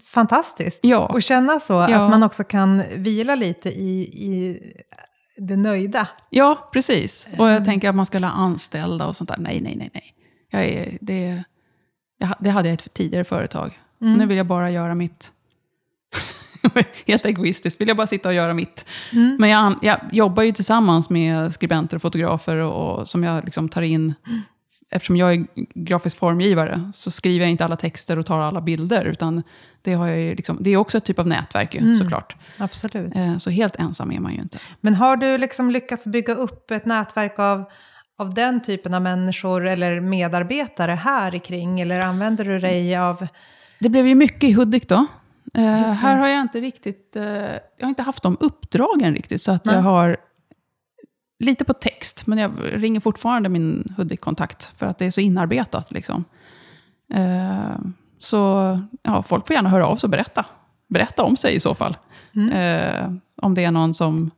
[0.04, 1.16] fantastiskt Ja.
[1.16, 2.04] att känna så, Ja.
[2.04, 4.60] att man också kan vila lite i, i
[5.38, 6.08] det nöjda.
[6.30, 7.28] Ja, precis.
[7.38, 9.36] Och jag tänker att man ska ha anställda och sånt där.
[9.38, 9.90] Nej, nej, nej.
[9.94, 10.14] nej.
[10.50, 11.44] Jag är, det,
[12.18, 13.78] jag, det hade jag i ett tidigare företag.
[14.04, 14.18] Mm.
[14.18, 15.32] Nu vill jag bara göra mitt.
[17.06, 18.84] Helt egoistiskt vill jag bara sitta och göra mitt.
[19.12, 19.36] Mm.
[19.40, 23.68] Men jag, jag jobbar ju tillsammans med skribenter och fotografer och, och som jag liksom
[23.68, 24.14] tar in.
[24.90, 29.04] Eftersom jag är grafisk formgivare så skriver jag inte alla texter och tar alla bilder.
[29.04, 29.42] Utan
[29.82, 31.96] det, har jag liksom, det är också ett typ av nätverk ju, Mm.
[31.96, 32.36] såklart.
[32.58, 33.16] Absolut.
[33.16, 34.58] Eh, Så helt ensam är man ju inte.
[34.80, 37.64] Men har du liksom lyckats bygga upp ett nätverk av,
[38.18, 41.80] av den typen av människor eller medarbetare här kring?
[41.80, 43.26] Eller använder du dig av...
[43.84, 45.06] Det blev ju mycket i Hudik då.
[45.54, 49.42] Eh, här har jag inte riktigt, eh, jag har inte haft de uppdragen riktigt.
[49.42, 49.74] Så att Nej.
[49.74, 50.16] jag har
[51.38, 54.72] lite på text, men jag ringer fortfarande min Hudik-kontakt.
[54.76, 56.24] För att det är så inarbetat liksom.
[57.12, 57.76] Eh,
[58.18, 58.38] så
[59.02, 60.46] ja, folk får gärna höra av sig och berätta.
[60.88, 61.96] Berätta om sig i så fall.
[62.36, 62.52] Mm.
[62.52, 64.30] Eh, om det är någon som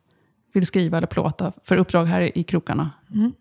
[0.54, 2.90] vill skriva eller plåta för uppdrag här i krokarna.
[3.14, 3.32] Mm.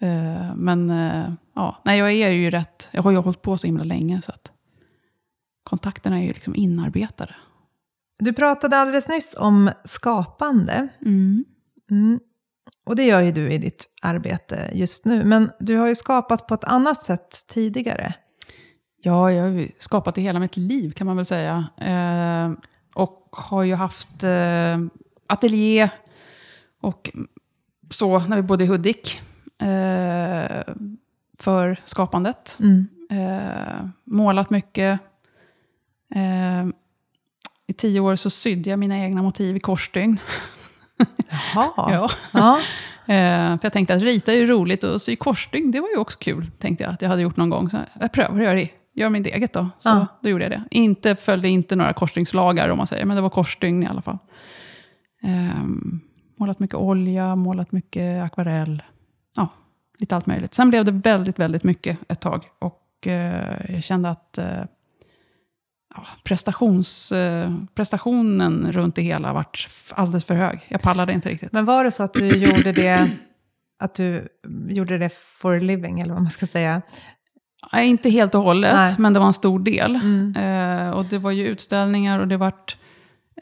[0.00, 3.66] Eh, men eh, ja, nej, jag är ju rätt, jag har ju hållit på så
[3.66, 4.52] himla länge så att
[5.66, 7.34] kontakterna är ju liksom inarbetade.
[8.18, 10.88] Du pratade alldeles nyss om skapande.
[11.04, 11.44] Mm.
[11.90, 12.20] Mm.
[12.84, 15.24] Och det gör ju du i ditt arbete just nu.
[15.24, 18.14] Men du har ju skapat på ett annat sätt tidigare.
[19.02, 21.66] Ja, jag har ju skapat det hela mitt liv kan man väl säga.
[21.76, 22.52] Eh,
[22.94, 24.78] och har ju haft eh,
[25.26, 25.90] ateljé
[26.80, 27.10] och
[27.90, 29.20] så när vi bodde i Hudik.
[29.58, 30.74] Eh,
[31.38, 32.58] för skapandet.
[32.60, 32.86] Mm.
[33.10, 35.00] Eh, målat mycket.
[36.14, 36.66] Eh,
[37.66, 40.18] I tio år så sydde jag mina egna motiv i korsstygn.
[41.54, 41.72] Jaha.
[41.76, 42.10] Ja.
[42.32, 42.60] Ja.
[43.08, 45.96] Eh, för jag tänkte att rita är ju roligt och sy korsstygn, det var ju
[45.96, 46.50] också kul.
[46.58, 47.70] Tänkte jag att jag hade gjort någon gång.
[47.70, 48.68] Så jag prövar att göra det.
[48.94, 49.68] Gör mitt eget då.
[49.78, 50.06] Så Ja.
[50.22, 50.62] då gjorde jag det.
[50.70, 54.18] Inte, följde inte några korsstygnslagar om man säger, men det var korsstygn i alla fall.
[55.22, 55.64] Eh,
[56.40, 58.82] målat mycket olja, målat mycket akvarell.
[59.36, 59.48] Ja,
[59.98, 60.54] lite allt möjligt.
[60.54, 62.44] Sen blev det väldigt, väldigt mycket ett tag.
[62.58, 64.46] Och eh, jag kände att eh,
[66.24, 70.60] prestations, eh, prestationen runt det hela varit alldeles för hög.
[70.68, 71.52] Jag pallade inte riktigt.
[71.52, 73.10] Men var det så att du gjorde det,
[73.78, 74.28] att du
[74.68, 76.82] gjorde det for a living, eller vad man ska säga?
[77.72, 78.94] Nej, inte helt och hållet, Nej.
[78.98, 79.96] men det var en stor del.
[79.96, 80.36] Mm.
[80.36, 82.76] Eh, och det var ju utställningar och det vart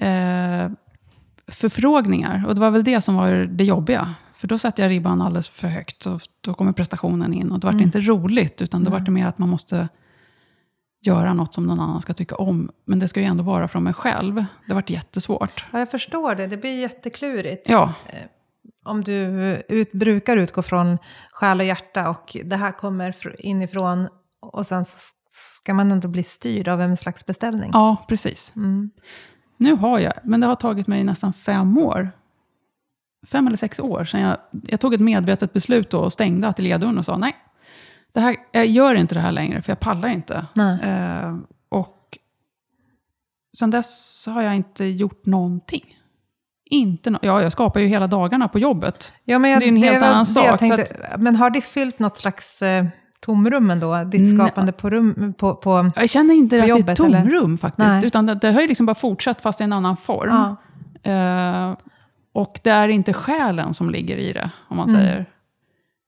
[0.00, 0.68] eh,
[1.48, 2.44] förfrågningar.
[2.46, 4.14] Och det var väl det som var det jobbiga.
[4.34, 7.52] För då satte jag ribban alldeles för högt och då kommer prestationen in.
[7.52, 7.80] Och det Mm.
[7.80, 9.88] inte roligt, utan då var det mer att man måste
[11.06, 12.70] göra något som någon annan ska tycka om.
[12.84, 14.44] Men det ska ju ändå vara från mig själv.
[14.68, 15.66] Det vart jättesvårt.
[15.72, 16.46] Ja, jag förstår det.
[16.46, 17.68] Det blir jätteklurigt.
[17.68, 17.92] Ja,
[18.84, 19.14] Om du
[19.68, 20.98] ut, brukar utgå från
[21.32, 24.08] själ och hjärta och det här kommer fr- inifrån
[24.40, 24.98] och sen så
[25.30, 27.70] ska man ändå bli styrd av en slags beställning.
[27.72, 28.52] Ja, precis.
[28.56, 28.90] Mm.
[29.56, 32.10] Nu har jag, men det har tagit mig nästan fem år.
[33.26, 37.04] Fem eller sex år sedan jag, jag tog ett medvetet beslut och stängde ateljédörren och
[37.04, 37.36] sa nej.
[38.14, 40.46] Det här, jag gör inte det här längre, för jag pallar inte.
[40.82, 41.36] Eh,
[41.68, 42.18] och
[43.58, 45.84] sen dess har jag inte gjort någonting.
[46.70, 49.12] Inte no ja, jag skapar ju hela dagarna på jobbet.
[49.24, 50.86] Ja, men jag, Det är en helt var annan sak, tänkte,
[51.18, 52.84] Men har det fyllt något slags eh,
[53.20, 54.04] tomrum ändå?
[54.04, 57.20] Ditt skapande på, rum, på, på Jag känner inte att jobbet, det är eller?
[57.22, 57.88] tomrum faktiskt.
[57.88, 58.06] Nej.
[58.06, 60.56] Utan det, det har ju liksom bara fortsatt fast i en annan form.
[61.02, 61.10] Ja.
[61.12, 61.76] Eh,
[62.32, 65.00] och det är inte själen som ligger i det, om man Mm.
[65.00, 65.26] säger.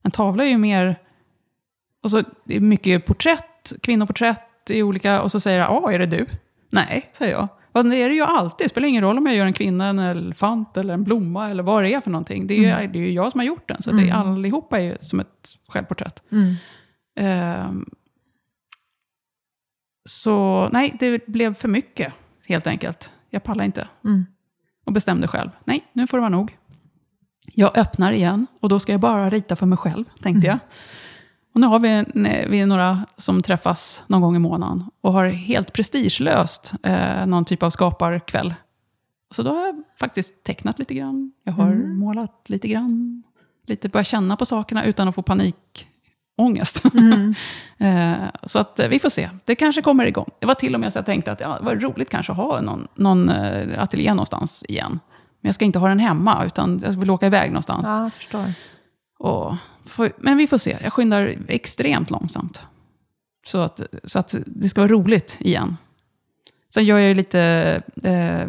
[0.03, 0.97] En tavla är ju mer...
[2.07, 5.21] Och så, det är mycket porträtt, kvinnoporträtt i olika...
[5.21, 6.25] Och så säger jag, ja, är det du?
[6.71, 7.47] Nej, säger jag.
[7.85, 8.65] Det är det ju alltid.
[8.65, 11.63] Det spelar ingen roll om jag gör en kvinna, en elefant eller en blomma eller
[11.63, 12.47] vad det är för någonting.
[12.47, 13.81] Det är, ju- det är ju jag som har gjort den.
[13.81, 14.17] Så det är, Mm.
[14.33, 16.23] allihopa är ju som ett självporträtt.
[16.31, 16.55] Mm.
[17.19, 17.85] Ehm,
[20.09, 22.13] så nej, det blev för mycket
[22.47, 23.11] helt enkelt.
[23.29, 23.87] Jag pallar inte.
[24.05, 24.25] Mm.
[24.85, 25.49] Och bestämde själv.
[25.65, 26.57] Nej, nu får det vara nog.
[27.53, 30.59] Jag öppnar igen och då ska jag bara rita för mig själv, tänkte jag.
[31.57, 35.25] Och nu har vi, en- vi några som träffas någon gång i månaden och har
[35.27, 38.53] helt prestigelöst eh, någon typ av skaparkväll.
[39.35, 41.31] Så då har jag faktiskt tecknat lite grann.
[41.43, 41.97] Jag har Mm.
[41.99, 43.23] målat lite grann.
[43.67, 46.83] Lite börjat känna på sakerna utan att få panikångest.
[46.93, 47.33] Mm.
[47.77, 49.29] Eh, Så att eh, vi får se.
[49.45, 50.29] Det kanske kommer igång.
[50.39, 52.37] Det var till och med så jag tänkte att ja, det var roligt kanske att
[52.37, 54.99] ha någon, någon eh, ateljé någonstans igen.
[55.41, 57.87] Men jag ska inte ha den hemma, utan jag vill åka iväg någonstans.
[57.87, 58.53] Ja, förstår.
[59.19, 59.55] Och,
[60.17, 60.77] men vi får se.
[60.83, 62.65] Jag skyndar extremt långsamt.
[63.47, 65.77] Så att, så att det ska vara roligt igen.
[66.73, 67.41] Sen gör jag ju lite
[68.03, 68.47] eh, eh,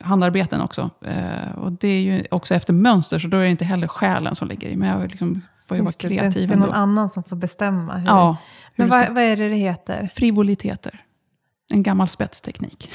[0.00, 0.90] handarbeten också.
[1.04, 4.34] Eh, och det är ju också efter mönster, så då är det inte heller själen
[4.34, 4.76] som ligger i.
[4.76, 6.76] Men jag liksom får ju vara Just det, det, kreativ det är någon ändå.
[6.76, 7.96] annan som får bestämma.
[7.96, 8.06] Hur.
[8.06, 8.36] Ja,
[8.74, 10.10] hur men vad, vad är det det heter?
[10.14, 11.04] frivoliteter.
[11.72, 12.90] En gammal spetsteknik.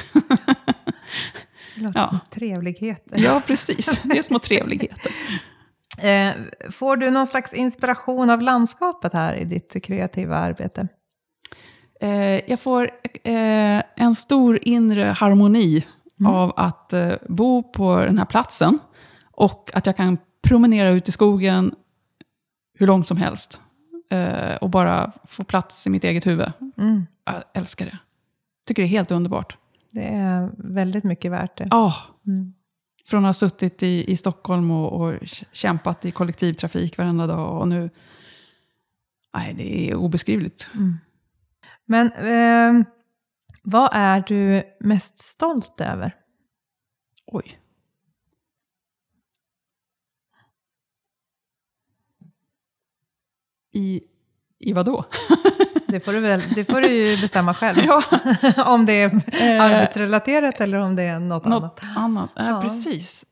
[1.76, 2.08] Det låter Ja.
[2.08, 3.20] som trevligheter.
[3.20, 4.02] Ja, precis.
[4.04, 5.12] Det är små trevligheter.
[6.02, 6.32] Eh,
[6.72, 10.88] får du någon slags inspiration av landskapet här i ditt kreativa arbete?
[12.02, 12.90] Eh, jag får
[13.24, 15.86] eh, en stor inre harmoni
[16.26, 16.94] av att
[17.30, 18.80] bo på den här platsen.
[19.32, 21.76] Och att jag kan promenera ut i skogen
[22.78, 23.62] hur långt som helst.
[24.62, 26.52] Och bara få plats i mitt eget huvud.
[26.78, 27.06] Mm.
[27.26, 27.98] Jag älskar det.
[28.68, 29.58] Tycker det är helt underbart.
[29.92, 31.68] Det är väldigt mycket värt det.
[31.72, 31.94] Ah,
[32.28, 32.54] Mm.
[33.06, 35.20] Från att ha suttit i, i Stockholm och, och
[35.52, 37.62] kämpat i kollektivtrafik varenda dag.
[37.62, 37.90] Och nu...
[39.34, 40.70] Nej, det är obeskrivligt.
[41.86, 42.86] Men eh,
[43.64, 46.16] vad är du mest stolt över?
[47.26, 47.60] Oj.
[53.72, 54.02] I,
[54.60, 55.06] i vad då?
[55.94, 57.78] Det får du, väl, det får du ju bestämma själv.
[57.86, 58.04] Ja.
[58.66, 59.10] om det är
[59.42, 61.62] Eh, arbetsrelaterat eller om det är något, annat.
[61.62, 62.30] Något annat.
[62.36, 62.62] Ja, Ja.
[62.62, 63.26] Precis.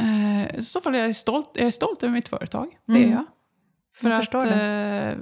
[0.00, 2.68] Eh, I så fall är jag stolt, jag är stolt över mitt företag.
[2.86, 3.10] Det är Mm.
[3.12, 3.24] jag.
[3.96, 4.34] För Jag att
[5.14, 5.18] eh,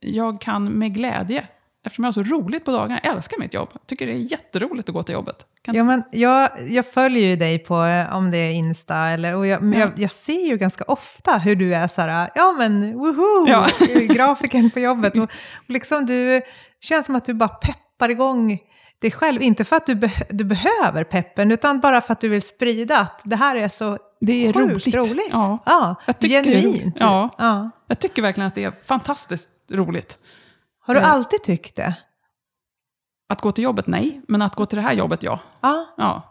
[0.00, 1.46] jag kan med glädje,
[1.86, 3.68] eftersom jag har så roligt på dagarna, jag älskar mitt jobb.
[3.86, 5.36] Tycker det är jätteroligt att gå till jobbet.
[5.62, 9.34] Kan Ja, men jag, jag följer ju dig på, eh, om det är Insta, eller,
[9.36, 9.78] och jag, Ja.
[9.78, 13.66] jag, jag ser ju ganska ofta hur du är så här, ja men woho, Ja.
[14.14, 15.16] grafiken på jobbet.
[15.16, 15.30] Och, och
[15.66, 16.42] liksom du,
[16.80, 18.58] känns som att du bara peppar igång
[19.00, 22.28] dig själv, inte för att du, beh- du behöver peppen, utan bara för att du
[22.28, 24.94] vill sprida att det här är så Det är sjukt roligt.
[24.94, 25.28] roligt.
[25.32, 25.58] Ja.
[25.66, 26.96] Ja, Jag tycker genuint.
[27.00, 27.30] Ja.
[27.38, 27.70] Ja.
[27.88, 30.18] Jag tycker verkligen att det är fantastiskt roligt.
[30.88, 31.10] Har du Eh.
[31.12, 31.94] alltid tyckt det?
[33.28, 34.20] Att gå till jobbet, nej.
[34.28, 35.40] Men att gå till det här jobbet, ja.
[35.60, 35.86] Ja.
[35.96, 36.22] ja.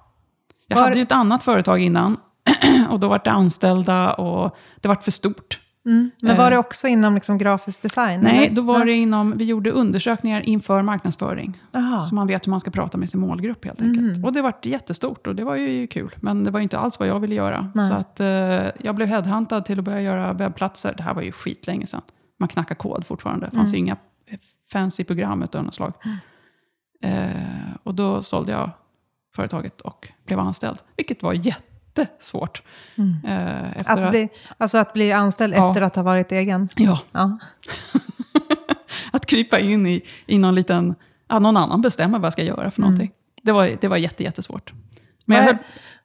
[0.67, 2.17] Jag Var- hade ju ett annat företag innan.
[2.89, 5.59] och då var det anställda och det var för stort.
[5.85, 6.11] Mm.
[6.21, 6.49] Men var Eh.
[6.49, 8.21] det också inom liksom grafisk design?
[8.21, 8.55] Nej, eller?
[8.55, 11.57] då var det inom, vi gjorde undersökningar inför marknadsföring.
[11.75, 11.99] Aha.
[11.99, 14.25] Så man vet hur man ska prata med sin målgrupp helt enkelt.
[14.25, 16.15] Och det var jättestort och det var ju kul.
[16.21, 17.71] Men det var ju inte alls vad jag ville göra.
[17.75, 17.89] Nej.
[17.89, 18.27] Så att eh,
[18.85, 20.93] jag blev headhuntad till att börja göra webbplatser.
[20.97, 22.01] Det här var ju skitlänge sedan.
[22.39, 23.47] Man knackar kod fortfarande.
[23.51, 23.97] Det fanns ju inga
[24.71, 25.93] fancy program av något slag.
[27.01, 27.29] Eh,
[27.83, 28.69] och då sålde jag
[29.35, 30.77] företaget och blev anställd.
[30.97, 32.61] Vilket var jättesvårt.
[33.25, 35.67] Eh, efter Att bli, alltså att bli anställd Ja.
[35.67, 36.69] efter att ha varit egen?
[36.75, 37.37] Ja, Ja.
[39.11, 40.95] att krypa in i, i någon liten...
[41.27, 43.11] Ja, någon annan bestämmer vad jag ska göra för någonting.
[43.43, 44.73] Det var, det var jätte, jättesvårt.
[45.25, 45.57] Men jag höll,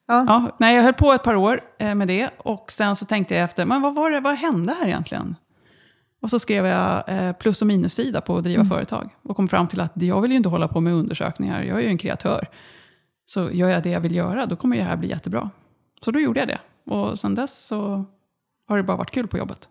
[0.06, 0.24] Ja.
[0.28, 2.30] ja, nej, jag höll på ett par år eh, med det.
[2.38, 5.37] Och sen så tänkte jag efter, men vad, var det, vad hände här egentligen?
[6.22, 9.11] Och så skrev jag eh, plus och minussida på att driva företag.
[9.22, 11.62] Och kom fram till att jag vill ju inte hålla på med undersökningar.
[11.62, 12.48] Jag är ju en kreatör.
[13.26, 15.50] Så gör jag det jag vill göra, då kommer det här bli jättebra.
[16.04, 16.58] Så då gjorde jag det.
[16.92, 18.04] Och sen dess så
[18.68, 19.68] har det bara varit kul på jobbet.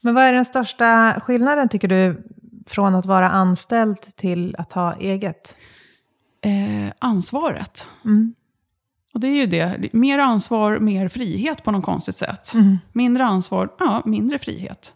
[0.00, 2.22] Men vad är den största skillnaden tycker du
[2.66, 5.56] från att vara anställd till att ha eget?
[6.40, 7.88] Eh, ansvaret.
[8.04, 8.34] Mm.
[9.14, 9.92] Och det är ju det.
[9.92, 12.54] Mer ansvar, mer frihet på något konstigt sätt.
[12.54, 12.78] Mm.
[12.92, 14.94] Mindre ansvar, ja, mindre frihet.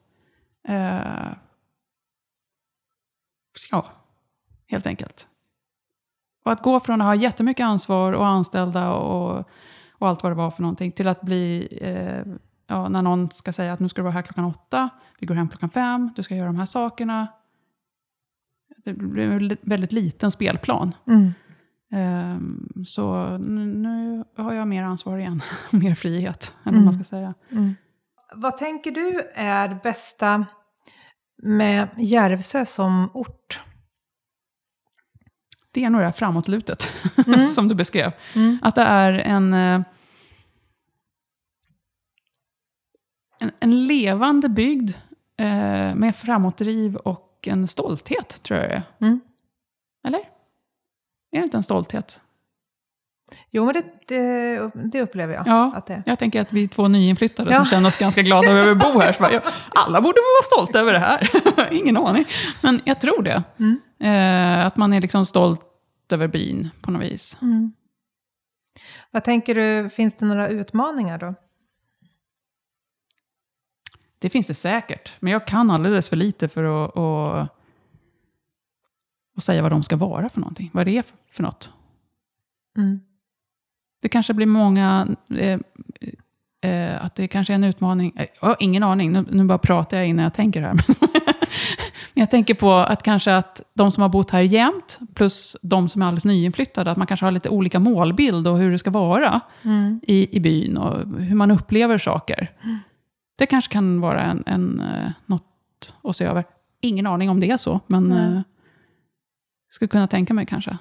[0.70, 1.32] Eh,
[3.70, 3.86] ja,
[4.66, 5.28] helt enkelt.
[6.44, 9.44] Och att gå från att ha jättemycket ansvar och anställda och,
[9.92, 12.32] och allt vad det var för någonting till att bli, eh,
[12.66, 15.34] ja, när någon ska säga att nu ska du vara här klockan åtta, vi går
[15.34, 17.28] hem klockan fem, du ska göra de här sakerna.
[18.84, 20.94] Det blir en väldigt liten spelplan.
[21.06, 21.32] Mm.
[21.92, 27.04] Ehm, så nu, nu har jag mer ansvar igen, mer frihet, eller vad man ska
[27.04, 27.34] säga.
[27.50, 27.74] Mm.
[28.34, 30.46] Vad tänker du är bästa
[31.42, 33.60] med Järvsö som ort?
[35.72, 36.92] Det är nog det här framåtlutet,
[37.26, 37.48] Mm.
[37.48, 38.12] som du beskrev.
[38.34, 38.58] Mm.
[38.62, 39.82] Att det är en, eh,
[43.38, 44.90] en, en levande bygd
[45.36, 48.82] eh, med framåtdriv och en stolthet, tror jag det är.
[49.00, 49.20] Mm.
[50.06, 50.18] Eller?
[51.32, 52.20] Är det inte en stolthet?
[53.50, 55.46] Jo, men det, det, det upplever jag.
[55.46, 56.02] Ja, Att det.
[56.06, 57.56] jag tänker att vi är två nyinflyttade Ja.
[57.56, 59.12] som känner oss ganska glada över att bo här.
[59.12, 59.42] Så bara,
[59.74, 61.28] alla borde vara stolta över det här.
[61.72, 62.24] Ingen aning.
[62.62, 63.42] Men jag tror det.
[63.58, 63.80] Mm.
[64.00, 65.60] Eh, att man är liksom stolt
[66.12, 67.38] över byn på något vis.
[67.42, 67.72] Mm.
[69.10, 71.34] Vad tänker du, finns det några utmaningar då?
[74.18, 75.14] Det finns det säkert.
[75.20, 77.48] Men jag kan alldeles för lite för att, att,
[79.36, 80.70] att säga vad de ska vara för någonting.
[80.72, 81.70] Vad det är för något.
[82.78, 83.00] Mm.
[84.00, 85.08] Det kanske blir många...
[85.38, 85.60] Eh,
[86.70, 88.12] eh, att det kanske är en utmaning.
[88.16, 90.74] Eh, Jag har ingen aning, nu, nu bara pratar jag innan jag tänker här.
[92.14, 95.88] Men jag tänker på att kanske att de som har bott här jämt, plus de
[95.88, 98.90] som är alldeles nyinflyttade, att man kanske har lite olika målbild och hur det ska
[98.90, 100.00] vara Mm.
[100.02, 102.50] i, i byn och hur man upplever saker.
[103.38, 106.44] Det kanske kan vara en, en, eh, något att se över.
[106.80, 108.18] Ingen aning om det är så, men Nej.
[108.36, 108.40] eh,
[109.68, 110.78] skulle kunna tänka mig kanske.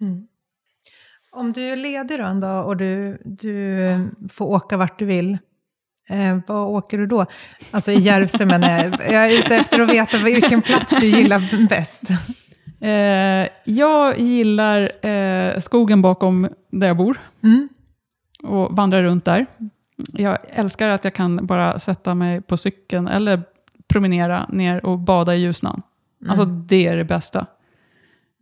[0.00, 0.26] Mm.
[1.36, 3.98] Om du är ledig då en dag och du, du
[4.32, 5.38] får åka vart du vill,
[6.08, 7.26] eh, vad åker du då?
[7.70, 8.84] Alltså i Järvsö men jag.
[9.12, 12.02] Jag är ute efter att veta vilken plats du gillar bäst.
[12.80, 17.68] Eh, jag gillar eh, skogen bakom där jag bor Mm.
[18.42, 19.46] och vandrar runt där.
[20.12, 23.42] Jag älskar att jag kan bara sätta mig på cykeln eller
[23.88, 25.82] promenera ner och bada i Ljusnan.
[26.28, 27.46] Alltså det är det bästa.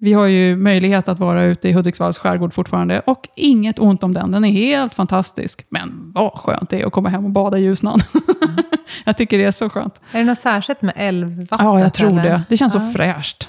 [0.04, 4.14] Vi har ju möjlighet att vara ute i Hudiksvalls skärgård fortfarande och inget ont om
[4.14, 4.30] den.
[4.30, 5.66] Den är helt fantastisk.
[5.68, 8.00] Men vad skönt det är att komma hem och bada i Ljusnan.
[9.04, 10.00] jag tycker det är så skönt.
[10.12, 11.60] Är det något särskilt med älvvattnet?
[11.60, 12.22] Ja, jag tror eller?
[12.22, 12.42] det.
[12.48, 12.92] Det känns så Ja.
[12.96, 13.48] fräscht.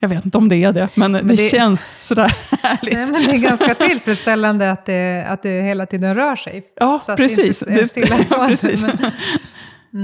[0.00, 2.94] Jag vet inte om det är det, men, det, det- känns sådär härligt.
[2.94, 6.62] Nej, men det är ganska tillfredsställande att det, att det hela tiden rör sig.
[6.80, 7.60] Ja, Så precis.
[7.60, 8.36] Det inte är stillastående.
[8.44, 8.82] ja, precis.
[8.82, 8.98] Men,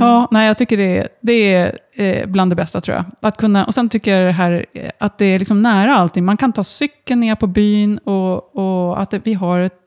[0.01, 3.05] Ja, nej, jag tycker det är, det är eh, bland det bästa tror jag.
[3.21, 6.25] Att kunna, och sen tycker jag det här, eh, att det är liksom nära allting.
[6.25, 9.79] Man kan ta cykeln ner på byn och, och att det, vi har ett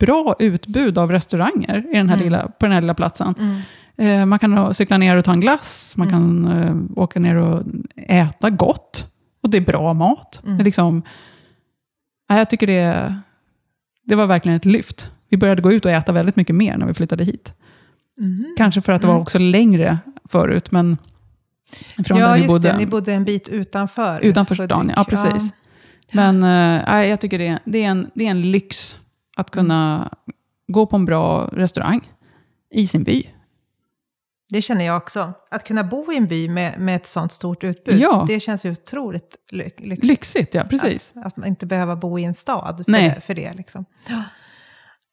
[0.00, 2.24] bra utbud av restauranger i den här Mm.
[2.24, 3.34] lilla, på den här lilla platsen.
[3.38, 3.60] mm.
[3.96, 7.62] Eh, man kan cykla ner och ta en glass, man kan eh, åka ner och
[7.96, 9.06] äta gott.
[9.42, 10.40] Och det är bra mat.
[10.44, 10.56] Mm.
[10.56, 11.02] Det är liksom,
[12.28, 13.14] nej, jag tycker det,
[14.04, 15.10] det var verkligen ett lyft.
[15.28, 17.52] Vi började gå ut och äta väldigt mycket mer när vi flyttade hit.
[18.18, 18.54] Mhm.
[18.58, 19.22] Kanske för att det var Mm.
[19.22, 19.98] också längre
[20.28, 20.98] förut, men
[22.06, 22.68] från Ja, där vi just bodde.
[22.68, 22.76] det.
[22.78, 24.20] Ni bodde en bit utanför.
[24.20, 25.52] Utanför stan, ja precis.
[26.12, 28.98] Men eh, nej, jag tycker det är, det, är en, det är en lyx
[29.36, 30.10] att kunna
[30.68, 32.00] gå på en bra restaurang
[32.70, 33.26] i sin by.
[34.48, 35.32] Det känner jag också.
[35.50, 38.24] Att kunna bo i en by med, med ett sånt stort utbud, Ja.
[38.28, 40.04] det känns ju otroligt ly- lyxigt.
[40.04, 41.12] Lyxigt, ja precis.
[41.16, 43.12] Att, att man inte behöver bo i en stad för Nej.
[43.14, 43.20] det.
[43.20, 43.84] För det liksom.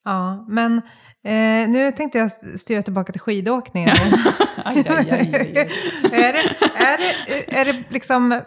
[0.06, 0.12] Ja.
[0.12, 0.78] ja, men
[1.24, 3.96] eh, nu tänkte jag styra tillbaka till skidåkningen.
[4.66, 5.30] Aj, aj, aj,
[6.12, 6.40] är, det,
[6.84, 8.42] är, det, är det liksom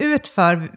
[0.00, 0.70] utför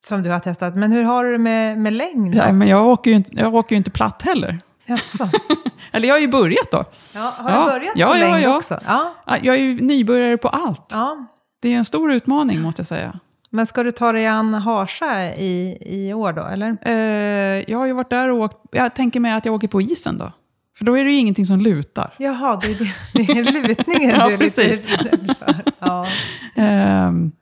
[0.00, 2.34] som du har testat, men hur har du det med, med längd?
[2.34, 4.58] Nej, men jag åker, ju inte, jag åker ju inte platt heller.
[4.86, 5.28] Jaså?
[5.92, 6.84] Eller jag har ju börjat då.
[7.12, 7.58] Ja, har Ja.
[7.64, 8.56] du börjat Ja, på ja, längd ja.
[8.56, 8.80] också?
[8.86, 9.14] Ja.
[9.26, 10.86] Ja, Jag är ju nybörjare på allt.
[10.92, 11.26] ja.
[11.62, 13.20] Det är en stor utmaning måste jag säga.
[13.50, 16.76] Men ska du ta dig an Harsa i, i år då, eller?
[16.82, 19.82] Eh, jag har ju varit där och åkt, jag tänker mig att jag åker på
[19.82, 20.32] isen då.
[20.78, 22.14] För då är det ju ingenting som lutar.
[22.18, 24.80] Jaha, det är, det, det är lutningen Ja, du är precis.
[24.90, 25.62] lite rädd för.
[25.78, 26.06] Ja.
[26.56, 27.32] Ehm,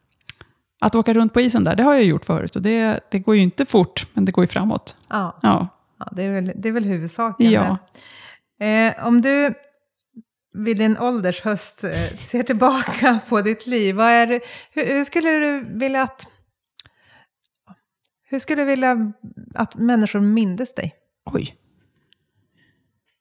[0.80, 2.56] att åka runt på isen där, det har jag gjort förut.
[2.56, 4.96] Och det, det går ju inte fort, men det går ju framåt.
[5.08, 5.68] Ja, Ja.
[5.98, 7.50] ja, det, är väl, det är väl huvudsaken.
[7.50, 7.78] Ja.
[8.66, 9.54] Eh, om du
[10.54, 14.26] vid din ålders höst eh, ser tillbaka på ditt liv, vad är
[14.70, 16.26] hur, hur skulle du vilja att...
[18.24, 19.12] Hur skulle du vilja
[19.54, 20.94] att människor mindes dig?
[21.24, 21.56] Oj.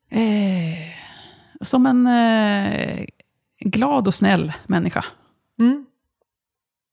[0.09, 0.93] Eh,
[1.61, 3.05] som en, eh,
[3.59, 5.05] glad och snäll människa.
[5.59, 5.85] Mm.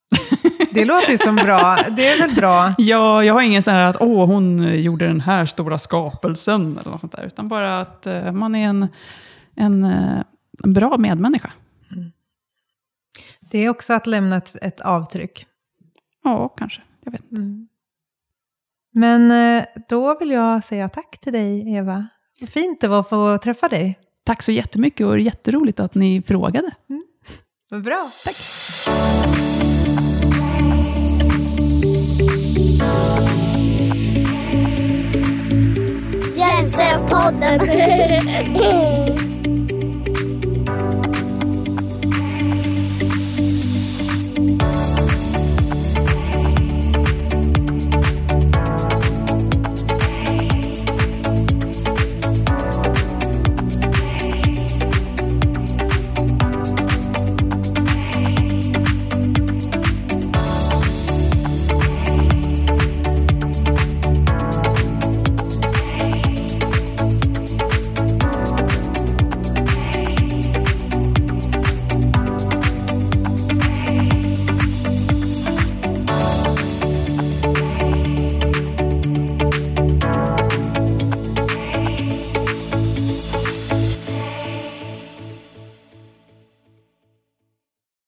[0.73, 1.79] Det låter ju som bra.
[1.97, 2.75] Det är väl bra?
[2.79, 6.91] Ja, jag har ingen sån här att åh, hon gjorde den här stora skapelsen, eller
[6.91, 7.25] något sånt där.
[7.25, 8.89] Utan bara att uh, man är en,
[9.57, 10.25] en, en
[10.65, 11.53] bra medmänniska.
[11.93, 12.13] Mm.
[13.41, 15.47] Det är också att lämna ett, ett avtryck.
[16.25, 16.83] Ja, kanske.
[17.05, 17.37] Jag vet inte.
[17.37, 17.69] Mm.
[18.93, 22.09] Men uh, då vill jag säga tack till dig, Eva.
[22.41, 23.99] Vad fint det var att få träffa dig.
[24.25, 26.71] Tack så jättemycket och jätteroligt att ni frågade.
[26.91, 27.05] Mm.
[27.83, 28.37] Bra, tack.
[36.37, 37.61] Hjälpsepodden.